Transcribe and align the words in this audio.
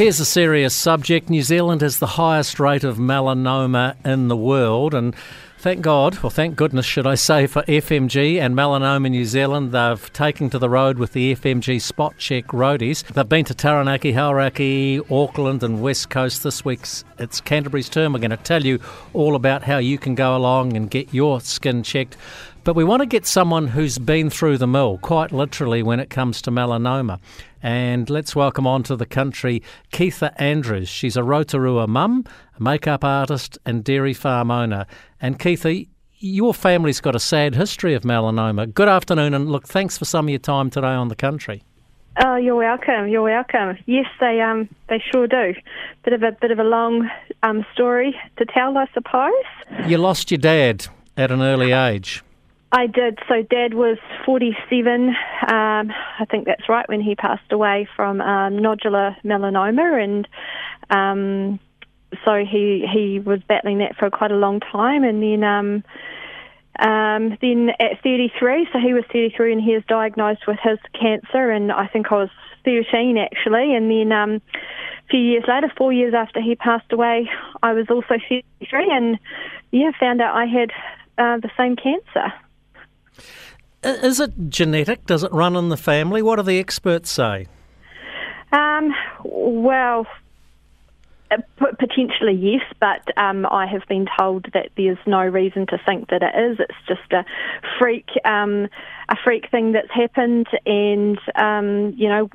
Here's 0.00 0.18
a 0.18 0.24
serious 0.24 0.74
subject. 0.74 1.28
New 1.28 1.42
Zealand 1.42 1.82
has 1.82 1.98
the 1.98 2.06
highest 2.06 2.58
rate 2.58 2.84
of 2.84 2.96
melanoma 2.96 3.96
in 4.02 4.28
the 4.28 4.36
world, 4.36 4.94
and 4.94 5.14
thank 5.58 5.82
God, 5.82 6.24
or 6.24 6.30
thank 6.30 6.56
goodness, 6.56 6.86
should 6.86 7.06
I 7.06 7.16
say, 7.16 7.46
for 7.46 7.60
FMG 7.64 8.40
and 8.40 8.56
Melanoma 8.56 9.10
New 9.10 9.26
Zealand. 9.26 9.72
They've 9.72 10.12
taken 10.14 10.48
to 10.48 10.58
the 10.58 10.70
road 10.70 10.98
with 10.98 11.12
the 11.12 11.34
FMG 11.34 11.82
Spot 11.82 12.16
Check 12.16 12.46
roadies. 12.46 13.04
They've 13.08 13.28
been 13.28 13.44
to 13.44 13.54
Taranaki, 13.54 14.14
Hauraki, 14.14 15.02
Auckland, 15.10 15.62
and 15.62 15.82
West 15.82 16.08
Coast. 16.08 16.44
This 16.44 16.64
week's 16.64 17.04
it's 17.18 17.42
Canterbury's 17.42 17.90
turn. 17.90 18.14
We're 18.14 18.20
going 18.20 18.30
to 18.30 18.38
tell 18.38 18.64
you 18.64 18.80
all 19.12 19.36
about 19.36 19.64
how 19.64 19.76
you 19.76 19.98
can 19.98 20.14
go 20.14 20.34
along 20.34 20.78
and 20.78 20.90
get 20.90 21.12
your 21.12 21.42
skin 21.42 21.82
checked. 21.82 22.16
But 22.70 22.76
we 22.76 22.84
want 22.84 23.00
to 23.00 23.06
get 23.06 23.26
someone 23.26 23.66
who's 23.66 23.98
been 23.98 24.30
through 24.30 24.58
the 24.58 24.68
mill, 24.68 24.98
quite 24.98 25.32
literally, 25.32 25.82
when 25.82 25.98
it 25.98 26.08
comes 26.08 26.40
to 26.42 26.52
melanoma. 26.52 27.18
And 27.64 28.08
let's 28.08 28.36
welcome 28.36 28.64
onto 28.64 28.94
the 28.94 29.06
country 29.06 29.60
Ceitha 29.92 30.32
Andrews. 30.40 30.88
She's 30.88 31.16
a 31.16 31.24
Rotorua 31.24 31.88
mum, 31.88 32.24
a 32.56 32.62
makeup 32.62 33.02
artist, 33.02 33.58
and 33.66 33.82
dairy 33.82 34.14
farm 34.14 34.52
owner. 34.52 34.86
And 35.20 35.36
Ceitha, 35.36 35.88
your 36.20 36.54
family's 36.54 37.00
got 37.00 37.16
a 37.16 37.18
sad 37.18 37.56
history 37.56 37.94
of 37.94 38.04
melanoma. 38.04 38.72
Good 38.72 38.88
afternoon, 38.88 39.34
and 39.34 39.50
look, 39.50 39.66
thanks 39.66 39.98
for 39.98 40.04
some 40.04 40.26
of 40.26 40.30
your 40.30 40.38
time 40.38 40.70
today 40.70 40.86
on 40.86 41.08
the 41.08 41.16
country. 41.16 41.64
Oh, 42.24 42.36
you're 42.36 42.54
welcome. 42.54 43.08
You're 43.08 43.22
welcome. 43.22 43.78
Yes, 43.86 44.06
they 44.20 44.40
um 44.40 44.68
they 44.88 45.02
sure 45.10 45.26
do. 45.26 45.54
Bit 46.04 46.12
of 46.12 46.22
a 46.22 46.30
bit 46.40 46.52
of 46.52 46.60
a 46.60 46.64
long 46.64 47.10
um 47.42 47.66
story 47.74 48.14
to 48.36 48.44
tell, 48.44 48.78
I 48.78 48.86
suppose. 48.94 49.88
You 49.88 49.98
lost 49.98 50.30
your 50.30 50.38
dad 50.38 50.86
at 51.16 51.32
an 51.32 51.42
early 51.42 51.72
age. 51.72 52.22
I 52.72 52.86
did. 52.86 53.18
So 53.28 53.42
dad 53.42 53.74
was 53.74 53.98
47. 54.24 55.08
Um, 55.08 55.14
I 55.48 56.24
think 56.30 56.46
that's 56.46 56.68
right 56.68 56.88
when 56.88 57.00
he 57.00 57.16
passed 57.16 57.50
away 57.50 57.88
from 57.96 58.20
um, 58.20 58.58
nodular 58.58 59.16
melanoma, 59.24 60.02
and 60.02 60.28
um, 60.88 61.58
so 62.24 62.44
he 62.44 62.86
he 62.92 63.18
was 63.18 63.40
battling 63.48 63.78
that 63.78 63.96
for 63.96 64.08
quite 64.10 64.30
a 64.32 64.36
long 64.36 64.60
time, 64.60 65.04
and 65.04 65.22
then. 65.22 65.44
Um, 65.44 65.84
um, 66.78 67.36
then 67.42 67.70
at 67.78 68.00
33, 68.02 68.68
so 68.72 68.78
he 68.78 68.94
was 68.94 69.04
33 69.12 69.52
and 69.52 69.60
he 69.60 69.74
was 69.74 69.82
diagnosed 69.86 70.46
with 70.46 70.56
his 70.62 70.78
cancer, 70.98 71.50
and 71.50 71.70
I 71.70 71.86
think 71.88 72.10
I 72.10 72.14
was 72.14 72.30
13 72.64 73.18
actually. 73.18 73.74
And 73.74 73.90
then 73.90 74.12
um, 74.12 74.34
a 74.36 75.08
few 75.10 75.20
years 75.20 75.44
later, 75.46 75.70
four 75.76 75.92
years 75.92 76.14
after 76.14 76.40
he 76.40 76.54
passed 76.54 76.90
away, 76.90 77.28
I 77.62 77.74
was 77.74 77.86
also 77.90 78.14
33 78.18 78.42
and 78.90 79.18
yeah, 79.72 79.90
found 79.98 80.22
out 80.22 80.34
I 80.34 80.46
had 80.46 80.70
uh, 81.18 81.36
the 81.38 81.50
same 81.58 81.76
cancer. 81.76 82.32
Is 83.82 84.20
it 84.20 84.50
genetic? 84.50 85.06
Does 85.06 85.24
it 85.24 85.32
run 85.32 85.56
in 85.56 85.70
the 85.70 85.76
family? 85.76 86.22
What 86.22 86.36
do 86.36 86.42
the 86.42 86.58
experts 86.58 87.10
say? 87.10 87.46
Um, 88.52 88.92
well, 89.24 90.06
uh, 91.30 91.36
potentially 91.78 92.34
yes, 92.34 92.62
but 92.80 93.16
um, 93.16 93.46
I 93.46 93.66
have 93.66 93.82
been 93.88 94.06
told 94.18 94.46
that 94.52 94.70
there's 94.76 94.98
no 95.06 95.22
reason 95.22 95.66
to 95.68 95.78
think 95.86 96.10
that 96.10 96.22
it 96.22 96.34
is. 96.38 96.58
It's 96.58 96.78
just 96.88 97.12
a 97.12 97.24
freak, 97.78 98.08
um, 98.24 98.68
a 99.08 99.16
freak 99.24 99.50
thing 99.50 99.72
that's 99.72 99.90
happened. 99.92 100.48
And 100.66 101.18
um, 101.36 101.94
you 101.96 102.08
know, 102.08 102.28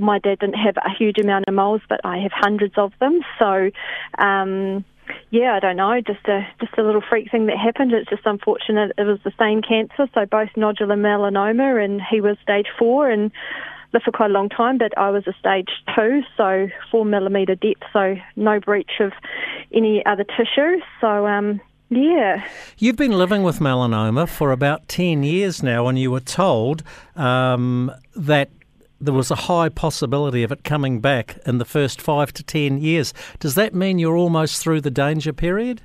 my 0.00 0.18
dad 0.18 0.38
didn't 0.40 0.54
have 0.54 0.76
a 0.78 0.90
huge 0.98 1.18
amount 1.18 1.44
of 1.46 1.54
moles, 1.54 1.82
but 1.88 2.00
I 2.04 2.18
have 2.18 2.32
hundreds 2.32 2.74
of 2.76 2.92
them. 3.00 3.20
So. 3.38 3.70
Um, 4.18 4.84
yeah, 5.30 5.54
I 5.54 5.60
don't 5.60 5.76
know, 5.76 6.00
just 6.00 6.26
a 6.26 6.46
just 6.60 6.76
a 6.78 6.82
little 6.82 7.02
freak 7.06 7.30
thing 7.30 7.46
that 7.46 7.58
happened. 7.58 7.92
It's 7.92 8.08
just 8.08 8.24
unfortunate. 8.24 8.92
It 8.98 9.04
was 9.04 9.18
the 9.24 9.32
same 9.38 9.62
cancer, 9.62 10.08
so 10.14 10.26
both 10.26 10.50
nodular 10.56 10.98
melanoma, 10.98 11.84
and 11.84 12.00
he 12.02 12.20
was 12.20 12.36
stage 12.42 12.66
four 12.78 13.10
and 13.10 13.30
lived 13.92 14.04
for 14.04 14.12
quite 14.12 14.30
a 14.30 14.34
long 14.34 14.48
time. 14.48 14.78
But 14.78 14.96
I 14.96 15.10
was 15.10 15.26
a 15.26 15.34
stage 15.38 15.68
two, 15.94 16.22
so 16.36 16.68
four 16.90 17.04
millimeter 17.04 17.54
depth, 17.54 17.84
so 17.92 18.16
no 18.36 18.60
breach 18.60 19.00
of 19.00 19.12
any 19.72 20.04
other 20.06 20.24
tissue. 20.24 20.80
So 21.00 21.26
um, 21.26 21.60
yeah. 21.90 22.46
You've 22.76 22.96
been 22.96 23.12
living 23.12 23.42
with 23.42 23.60
melanoma 23.60 24.28
for 24.28 24.52
about 24.52 24.88
10 24.88 25.22
years 25.22 25.62
now, 25.62 25.88
and 25.88 25.98
you 25.98 26.10
were 26.10 26.20
told 26.20 26.82
um, 27.16 27.90
that 28.14 28.50
there 29.00 29.14
was 29.14 29.30
a 29.30 29.36
high 29.36 29.68
possibility 29.68 30.42
of 30.42 30.52
it 30.52 30.64
coming 30.64 31.00
back 31.00 31.38
in 31.46 31.58
the 31.58 31.64
first 31.64 32.00
five 32.00 32.32
to 32.34 32.42
ten 32.42 32.78
years. 32.78 33.14
Does 33.38 33.54
that 33.54 33.74
mean 33.74 33.98
you're 33.98 34.16
almost 34.16 34.62
through 34.62 34.80
the 34.80 34.90
danger 34.90 35.32
period? 35.32 35.80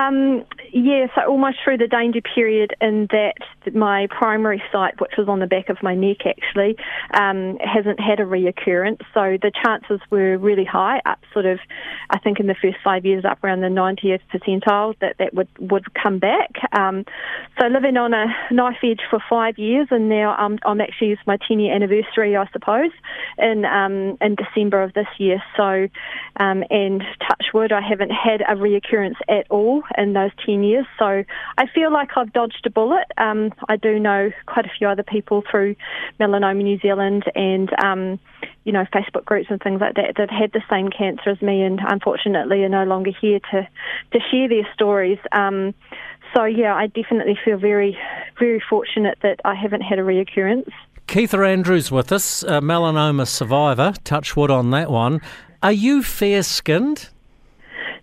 Um, 0.00 0.44
yeah, 0.76 1.06
so 1.14 1.22
almost 1.26 1.56
through 1.64 1.78
the 1.78 1.86
danger 1.86 2.20
period 2.20 2.74
in 2.82 3.08
that 3.10 3.32
my 3.74 4.08
primary 4.10 4.62
site, 4.70 5.00
which 5.00 5.12
was 5.16 5.26
on 5.26 5.40
the 5.40 5.46
back 5.46 5.70
of 5.70 5.78
my 5.82 5.94
neck 5.94 6.26
actually, 6.26 6.76
um, 7.14 7.56
hasn't 7.64 7.98
had 7.98 8.20
a 8.20 8.24
reoccurrence. 8.24 9.00
So 9.14 9.38
the 9.40 9.50
chances 9.64 10.00
were 10.10 10.36
really 10.36 10.66
high, 10.66 11.00
up 11.06 11.18
sort 11.32 11.46
of, 11.46 11.60
I 12.10 12.18
think 12.18 12.40
in 12.40 12.46
the 12.46 12.54
first 12.60 12.76
five 12.84 13.06
years, 13.06 13.24
up 13.24 13.42
around 13.42 13.62
the 13.62 13.68
90th 13.68 14.20
percentile, 14.30 14.94
that 15.00 15.16
that 15.18 15.32
would, 15.32 15.48
would 15.58 15.86
come 15.94 16.18
back. 16.18 16.50
Um, 16.72 17.06
so 17.58 17.68
living 17.68 17.96
on 17.96 18.12
a 18.12 18.26
knife 18.50 18.76
edge 18.84 19.00
for 19.08 19.18
five 19.30 19.56
years, 19.56 19.88
and 19.90 20.10
now 20.10 20.34
I'm, 20.34 20.58
I'm 20.66 20.82
actually, 20.82 21.12
it's 21.12 21.22
my 21.26 21.38
10 21.48 21.58
year 21.58 21.74
anniversary, 21.74 22.36
I 22.36 22.46
suppose, 22.52 22.90
in, 23.38 23.64
um, 23.64 24.18
in 24.20 24.36
December 24.36 24.82
of 24.82 24.92
this 24.92 25.08
year. 25.16 25.42
So, 25.56 25.88
um, 26.38 26.64
and 26.68 27.02
touch 27.26 27.46
wood, 27.54 27.72
I 27.72 27.80
haven't 27.80 28.10
had 28.10 28.42
a 28.42 28.56
reoccurrence 28.56 29.16
at 29.26 29.46
all 29.48 29.82
in 29.96 30.12
those 30.12 30.32
10 30.44 30.62
years. 30.62 30.65
So 30.98 31.24
I 31.58 31.66
feel 31.74 31.92
like 31.92 32.10
I've 32.16 32.32
dodged 32.32 32.64
a 32.66 32.70
bullet. 32.70 33.06
Um, 33.18 33.52
I 33.68 33.76
do 33.76 33.98
know 33.98 34.30
quite 34.46 34.66
a 34.66 34.70
few 34.76 34.88
other 34.88 35.02
people 35.02 35.42
through 35.50 35.76
Melanoma 36.20 36.62
New 36.62 36.78
Zealand 36.78 37.24
and, 37.34 37.70
um, 37.82 38.18
you 38.64 38.72
know, 38.72 38.84
Facebook 38.94 39.24
groups 39.24 39.46
and 39.50 39.60
things 39.60 39.80
like 39.80 39.94
that 39.94 40.14
that 40.16 40.30
have 40.30 40.40
had 40.40 40.52
the 40.52 40.62
same 40.68 40.88
cancer 40.90 41.30
as 41.30 41.40
me 41.42 41.62
and 41.62 41.80
unfortunately 41.86 42.64
are 42.64 42.68
no 42.68 42.84
longer 42.84 43.10
here 43.20 43.40
to, 43.50 43.68
to 44.12 44.18
share 44.30 44.48
their 44.48 44.66
stories. 44.74 45.18
Um, 45.32 45.74
so 46.34 46.44
yeah, 46.44 46.74
I 46.74 46.88
definitely 46.88 47.38
feel 47.44 47.58
very, 47.58 47.96
very 48.38 48.62
fortunate 48.68 49.18
that 49.22 49.40
I 49.44 49.54
haven't 49.54 49.82
had 49.82 49.98
a 49.98 50.02
reoccurrence. 50.02 50.70
Ceitha 51.06 51.48
Andrews 51.48 51.90
with 51.90 52.12
us, 52.12 52.42
a 52.42 52.60
melanoma 52.60 53.26
survivor. 53.26 53.94
Touch 54.04 54.36
wood 54.36 54.50
on 54.50 54.70
that 54.72 54.90
one. 54.90 55.20
Are 55.62 55.72
you 55.72 56.02
fair 56.02 56.42
skinned? 56.42 57.08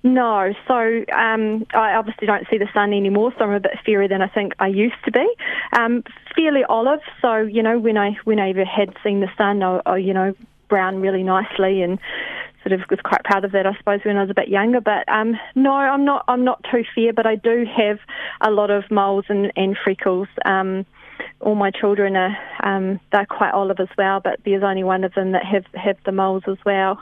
No, 0.03 0.53
so 0.67 1.05
um, 1.15 1.65
I 1.73 1.93
obviously 1.93 2.27
don't 2.27 2.45
see 2.51 2.57
the 2.57 2.67
sun 2.73 2.91
anymore, 2.91 3.33
so 3.37 3.45
I'm 3.45 3.53
a 3.53 3.59
bit 3.61 3.79
fairer 3.85 4.09
than 4.09 4.21
I 4.21 4.27
think 4.27 4.53
I 4.59 4.67
used 4.67 5.01
to 5.05 5.11
be. 5.11 5.25
Um, 5.71 6.03
fairly 6.35 6.63
olive, 6.67 6.99
so 7.21 7.37
you 7.37 7.63
know 7.63 7.79
when 7.79 7.97
I 7.97 8.17
when 8.25 8.37
I 8.37 8.49
ever 8.49 8.65
had 8.65 8.93
seen 9.01 9.21
the 9.21 9.29
sun, 9.37 9.63
I, 9.63 9.81
I 9.85 9.97
you 9.97 10.13
know 10.13 10.35
brown 10.67 10.99
really 10.99 11.23
nicely 11.23 11.81
and 11.83 11.99
sort 12.63 12.73
of 12.73 12.81
was 12.89 12.99
quite 13.03 13.23
proud 13.23 13.45
of 13.45 13.51
that, 13.51 13.65
I 13.65 13.75
suppose, 13.77 13.99
when 14.03 14.17
I 14.17 14.21
was 14.21 14.29
a 14.29 14.33
bit 14.33 14.49
younger. 14.49 14.81
But 14.81 15.07
um, 15.07 15.37
no, 15.55 15.71
I'm 15.71 16.03
not. 16.03 16.25
I'm 16.27 16.43
not 16.43 16.65
too 16.69 16.83
fair, 16.93 17.13
but 17.13 17.25
I 17.25 17.35
do 17.35 17.65
have 17.65 17.99
a 18.41 18.51
lot 18.51 18.71
of 18.71 18.89
moles 18.91 19.25
and, 19.29 19.53
and 19.55 19.77
freckles. 19.81 20.27
Um, 20.45 20.85
all 21.39 21.55
my 21.55 21.71
children 21.71 22.17
are 22.17 22.35
um, 22.61 22.99
they're 23.13 23.25
quite 23.25 23.53
olive 23.53 23.79
as 23.79 23.89
well, 23.97 24.19
but 24.19 24.39
there's 24.43 24.63
only 24.63 24.83
one 24.83 25.05
of 25.05 25.13
them 25.13 25.31
that 25.31 25.45
have 25.45 25.65
have 25.75 25.97
the 26.05 26.11
moles 26.11 26.43
as 26.47 26.57
well. 26.65 26.99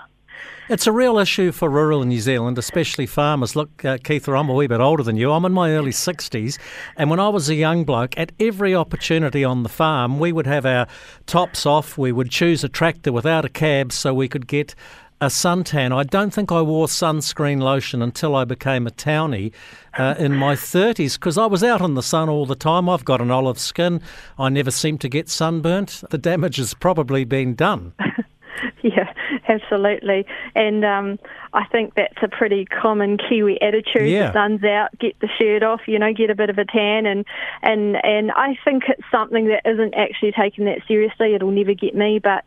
It's 0.69 0.87
a 0.87 0.91
real 0.93 1.17
issue 1.17 1.51
for 1.51 1.69
rural 1.69 2.05
New 2.05 2.21
Zealand, 2.21 2.57
especially 2.57 3.05
farmers. 3.05 3.57
Look, 3.57 3.83
uh, 3.83 3.97
Keith, 4.01 4.29
I'm 4.29 4.47
a 4.47 4.53
wee 4.53 4.67
bit 4.67 4.79
older 4.79 5.03
than 5.03 5.17
you. 5.17 5.31
I'm 5.31 5.43
in 5.43 5.51
my 5.51 5.71
early 5.71 5.91
60s, 5.91 6.57
and 6.95 7.09
when 7.09 7.19
I 7.19 7.27
was 7.27 7.49
a 7.49 7.55
young 7.55 7.83
bloke, 7.83 8.17
at 8.17 8.31
every 8.39 8.73
opportunity 8.73 9.43
on 9.43 9.63
the 9.63 9.69
farm, 9.69 10.17
we 10.17 10.31
would 10.31 10.47
have 10.47 10.65
our 10.65 10.87
tops 11.25 11.65
off. 11.65 11.97
We 11.97 12.13
would 12.13 12.29
choose 12.29 12.63
a 12.63 12.69
tractor 12.69 13.11
without 13.11 13.43
a 13.43 13.49
cab 13.49 13.91
so 13.91 14.13
we 14.13 14.29
could 14.29 14.47
get 14.47 14.73
a 15.19 15.25
suntan. 15.25 15.93
I 15.93 16.03
don't 16.03 16.33
think 16.33 16.51
I 16.51 16.61
wore 16.61 16.87
sunscreen 16.87 17.59
lotion 17.59 18.01
until 18.01 18.35
I 18.35 18.45
became 18.45 18.87
a 18.87 18.91
townie 18.91 19.51
uh, 19.97 20.15
in 20.17 20.35
my 20.35 20.55
30s 20.55 21.13
because 21.13 21.37
I 21.37 21.45
was 21.47 21.63
out 21.63 21.81
in 21.81 21.93
the 21.93 22.01
sun 22.01 22.29
all 22.29 22.45
the 22.45 22.55
time. 22.55 22.87
I've 22.87 23.05
got 23.05 23.19
an 23.19 23.29
olive 23.29 23.59
skin. 23.59 24.01
I 24.39 24.49
never 24.49 24.71
seem 24.71 24.97
to 24.99 25.09
get 25.09 25.29
sunburnt. 25.29 26.03
The 26.09 26.17
damage 26.17 26.55
has 26.55 26.73
probably 26.73 27.23
been 27.23 27.55
done. 27.55 27.93
yeah, 28.81 29.13
absolutely. 29.47 30.25
And 30.55 30.83
um, 30.85 31.19
I 31.53 31.65
think 31.65 31.95
that's 31.95 32.21
a 32.21 32.27
pretty 32.27 32.65
common 32.65 33.17
Kiwi 33.17 33.61
attitude. 33.61 34.09
Yeah. 34.09 34.27
The 34.27 34.33
sun's 34.33 34.63
out, 34.63 34.97
get 34.99 35.19
the 35.19 35.29
shirt 35.39 35.63
off, 35.63 35.81
you 35.87 35.99
know, 35.99 36.13
get 36.13 36.29
a 36.29 36.35
bit 36.35 36.49
of 36.49 36.57
a 36.57 36.65
tan. 36.65 37.05
And, 37.05 37.25
and, 37.61 37.97
and 38.03 38.31
I 38.31 38.57
think 38.63 38.83
it's 38.87 39.03
something 39.11 39.47
that 39.47 39.69
isn't 39.69 39.93
actually 39.95 40.31
taken 40.31 40.65
that 40.65 40.79
seriously. 40.87 41.33
It'll 41.33 41.51
never 41.51 41.73
get 41.73 41.95
me, 41.95 42.19
but 42.19 42.43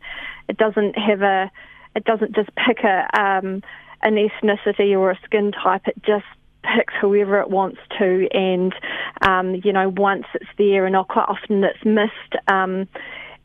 it 0.47 0.57
doesn't 0.57 0.97
have 0.97 1.21
a, 1.21 1.51
it 1.95 2.03
doesn't 2.03 2.35
just 2.35 2.49
pick 2.55 2.79
a, 2.83 3.07
um, 3.19 3.61
an 4.01 4.15
ethnicity 4.15 4.97
or 4.97 5.11
a 5.11 5.19
skin 5.25 5.51
type. 5.51 5.87
It 5.87 5.95
just 6.05 6.25
picks 6.75 6.93
whoever 6.99 7.39
it 7.39 7.49
wants 7.49 7.79
to, 7.99 8.27
and 8.31 8.73
um, 9.21 9.55
you 9.63 9.71
know, 9.71 9.89
once 9.89 10.25
it's 10.33 10.49
there, 10.57 10.85
and 10.85 10.95
quite 11.07 11.27
often 11.27 11.63
it's 11.63 11.83
missed. 11.85 12.43
Um, 12.47 12.87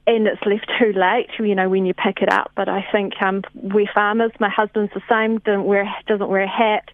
and 0.06 0.26
it's 0.26 0.40
left 0.44 0.70
too 0.78 0.92
late, 0.92 1.28
you 1.38 1.54
know, 1.54 1.68
when 1.68 1.86
you 1.86 1.94
pick 1.94 2.22
it 2.22 2.32
up. 2.32 2.50
But 2.56 2.68
I 2.68 2.84
think 2.90 3.14
um, 3.22 3.42
we're 3.54 3.90
farmers. 3.92 4.32
My 4.40 4.48
husband's 4.48 4.92
the 4.94 5.02
same. 5.08 5.38
Doesn't 5.38 5.64
wear 5.64 5.84
doesn't 6.06 6.28
wear 6.28 6.42
a 6.42 6.48
hat. 6.48 6.90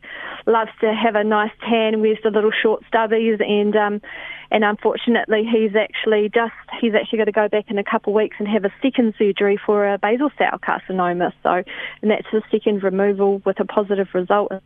Loves 0.47 0.70
to 0.81 0.93
have 0.94 1.14
a 1.14 1.25
nice 1.25 1.53
tan. 1.69 2.00
Wears 2.00 2.19
the 2.23 2.31
little 2.31 2.50
short 2.50 2.82
stubbies, 2.93 3.41
and 3.43 3.75
um, 3.76 4.03
and 4.50 4.64
unfortunately, 4.64 5.49
he's 5.50 5.75
actually 5.76 6.31
just 6.35 6.53
he's 6.81 6.94
actually 6.94 7.19
going 7.19 7.26
to 7.26 7.32
go 7.32 7.49
back 7.49 7.70
in 7.70 7.79
a 7.79 7.85
couple 7.85 8.12
of 8.12 8.17
weeks 8.17 8.37
and 8.38 8.49
have 8.49 8.64
a 8.64 8.73
second 8.82 9.14
surgery 9.19 9.58
for 9.64 9.93
a 9.93 9.99
basal 9.99 10.31
cell 10.37 10.58
carcinoma. 10.58 11.32
So, 11.43 11.62
and 12.03 12.11
that's 12.11 12.26
his 12.31 12.43
second 12.50 12.82
removal 12.82 13.41
with 13.44 13.61
a 13.61 13.64
positive 13.64 14.08
result. 14.14 14.53
In 14.53 14.61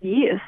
years. 0.00 0.40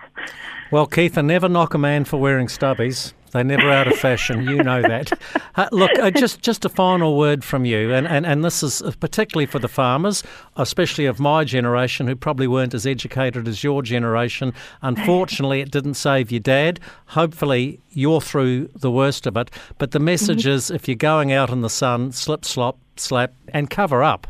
Well, 0.70 0.86
Keith, 0.86 1.16
I 1.16 1.22
never 1.22 1.48
knock 1.48 1.74
a 1.74 1.78
man 1.78 2.04
for 2.04 2.18
wearing 2.18 2.46
stubbies. 2.46 3.14
They're 3.28 3.44
never 3.44 3.70
out 3.70 3.86
of 3.86 3.98
fashion. 3.98 4.42
You 4.42 4.62
know 4.62 4.82
that. 4.82 5.12
Uh, 5.56 5.68
look, 5.72 5.90
uh, 5.98 6.10
just 6.10 6.40
just 6.40 6.64
a 6.64 6.68
final 6.68 7.16
word 7.16 7.44
from 7.44 7.64
you, 7.64 7.92
and, 7.92 8.06
and, 8.06 8.24
and 8.24 8.44
this 8.44 8.62
is 8.62 8.82
particularly 9.00 9.46
for 9.46 9.58
the 9.58 9.68
farmers, 9.68 10.22
especially 10.56 11.06
of 11.06 11.18
my 11.18 11.44
generation, 11.44 12.06
who 12.06 12.16
probably 12.16 12.46
weren't 12.46 12.74
as 12.74 12.86
educated 12.86 13.48
as 13.48 13.64
your 13.64 13.82
generation. 13.82 14.52
Unfortunately, 14.82 15.60
it 15.60 15.70
didn't 15.70 15.94
save 15.94 16.30
your 16.30 16.40
dad. 16.40 16.80
Hopefully, 17.06 17.80
you're 17.90 18.20
through 18.20 18.68
the 18.74 18.90
worst 18.90 19.26
of 19.26 19.36
it. 19.36 19.50
But 19.78 19.90
the 19.90 19.98
message 19.98 20.42
mm-hmm. 20.42 20.50
is 20.50 20.70
if 20.70 20.88
you're 20.88 20.96
going 20.96 21.32
out 21.32 21.50
in 21.50 21.62
the 21.62 21.70
sun, 21.70 22.12
slip, 22.12 22.44
slop, 22.44 22.78
slap, 22.96 23.32
and 23.48 23.68
cover 23.68 24.02
up. 24.02 24.26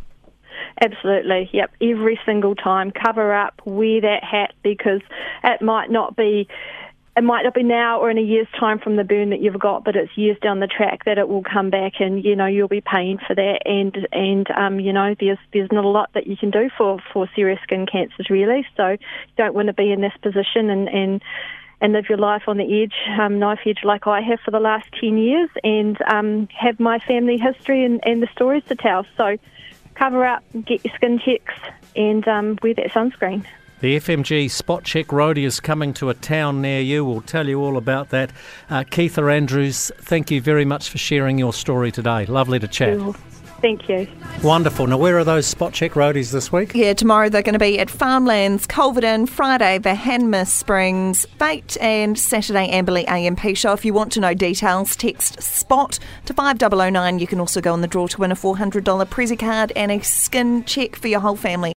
Absolutely, 0.80 1.50
yep. 1.52 1.72
Every 1.80 2.20
single 2.24 2.54
time, 2.54 2.92
cover 2.92 3.34
up, 3.34 3.60
wear 3.64 4.00
that 4.00 4.22
hat 4.22 4.54
because 4.62 5.00
it 5.42 5.60
might 5.60 5.90
not 5.90 6.14
be 6.16 6.46
it 7.18 7.24
might 7.24 7.42
not 7.42 7.52
be 7.52 7.64
now 7.64 7.98
or 7.98 8.10
in 8.10 8.16
a 8.16 8.22
year's 8.22 8.46
time 8.60 8.78
from 8.78 8.94
the 8.94 9.02
burn 9.02 9.30
that 9.30 9.40
you've 9.40 9.58
got, 9.58 9.82
but 9.82 9.96
it's 9.96 10.16
years 10.16 10.36
down 10.40 10.60
the 10.60 10.68
track 10.68 11.04
that 11.04 11.18
it 11.18 11.28
will 11.28 11.42
come 11.42 11.68
back, 11.68 11.94
and 11.98 12.24
you 12.24 12.36
know 12.36 12.46
you'll 12.46 12.68
be 12.68 12.80
paying 12.80 13.18
for 13.18 13.34
that. 13.34 13.62
And 13.64 14.06
and 14.12 14.48
um, 14.52 14.78
you 14.78 14.92
know 14.92 15.16
there's 15.18 15.38
there's 15.52 15.72
not 15.72 15.84
a 15.84 15.88
lot 15.88 16.10
that 16.14 16.28
you 16.28 16.36
can 16.36 16.52
do 16.52 16.70
for 16.78 17.00
for 17.12 17.28
serious 17.34 17.58
skin 17.64 17.86
cancers 17.90 18.30
really. 18.30 18.64
So 18.76 18.90
you 18.90 18.98
don't 19.36 19.52
want 19.52 19.66
to 19.66 19.72
be 19.72 19.90
in 19.90 20.00
this 20.00 20.12
position 20.22 20.70
and 20.70 20.88
and 20.88 21.20
and 21.80 21.92
live 21.92 22.08
your 22.08 22.18
life 22.18 22.42
on 22.46 22.56
the 22.56 22.82
edge, 22.82 22.94
um, 23.20 23.40
knife 23.40 23.60
edge, 23.66 23.80
like 23.82 24.06
I 24.06 24.20
have 24.20 24.38
for 24.44 24.50
the 24.52 24.60
last 24.60 24.86
10 25.00 25.16
years, 25.16 25.48
and 25.62 25.96
um, 26.02 26.48
have 26.48 26.80
my 26.80 26.98
family 26.98 27.38
history 27.38 27.84
and, 27.84 28.00
and 28.04 28.20
the 28.20 28.28
stories 28.32 28.64
to 28.68 28.74
tell. 28.74 29.06
So 29.16 29.38
cover 29.94 30.24
up, 30.24 30.42
get 30.64 30.84
your 30.84 30.94
skin 30.94 31.20
checks, 31.24 31.54
and 31.94 32.26
um, 32.26 32.58
wear 32.62 32.74
that 32.74 32.90
sunscreen. 32.90 33.44
The 33.80 33.96
FMG 33.96 34.50
Spot 34.50 34.82
Check 34.82 35.06
Roadie 35.08 35.44
is 35.44 35.60
coming 35.60 35.94
to 35.94 36.10
a 36.10 36.14
town 36.14 36.60
near 36.60 36.80
you. 36.80 37.04
We'll 37.04 37.20
tell 37.20 37.46
you 37.46 37.62
all 37.62 37.76
about 37.76 38.08
that. 38.08 38.32
Uh, 38.68 38.82
Ceitha 38.82 39.32
Andrews, 39.32 39.92
thank 39.98 40.32
you 40.32 40.40
very 40.40 40.64
much 40.64 40.90
for 40.90 40.98
sharing 40.98 41.38
your 41.38 41.52
story 41.52 41.92
today. 41.92 42.26
Lovely 42.26 42.58
to 42.58 42.66
chat. 42.66 42.98
Thank 43.60 43.88
you. 43.88 44.08
Wonderful. 44.42 44.88
Now, 44.88 44.98
where 44.98 45.16
are 45.16 45.22
those 45.22 45.46
spot 45.46 45.74
check 45.74 45.92
roadies 45.92 46.32
this 46.32 46.50
week? 46.50 46.72
Yeah, 46.74 46.92
tomorrow 46.92 47.28
they're 47.28 47.42
going 47.42 47.52
to 47.52 47.60
be 47.60 47.78
at 47.78 47.88
Farmlands, 47.88 48.66
Culverden, 48.66 49.26
Friday, 49.26 49.78
the 49.78 49.94
Hanmer 49.94 50.44
Springs, 50.44 51.24
Bait, 51.38 51.76
and 51.80 52.18
Saturday, 52.18 52.68
Amberley 52.70 53.04
A&P 53.08 53.54
show. 53.54 53.72
If 53.74 53.84
you 53.84 53.92
want 53.94 54.10
to 54.12 54.20
know 54.20 54.34
details, 54.34 54.96
text 54.96 55.40
SPOT 55.40 56.00
to 56.26 56.34
5009. 56.34 57.20
You 57.20 57.26
can 57.28 57.38
also 57.38 57.60
go 57.60 57.72
on 57.72 57.80
the 57.80 57.88
draw 57.88 58.08
to 58.08 58.18
win 58.18 58.32
a 58.32 58.36
$400 58.36 58.82
Prezzy 59.06 59.38
card 59.38 59.72
and 59.76 59.92
a 59.92 60.00
skin 60.00 60.64
check 60.64 60.96
for 60.96 61.06
your 61.06 61.20
whole 61.20 61.36
family. 61.36 61.74